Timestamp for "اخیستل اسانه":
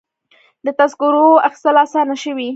1.47-2.15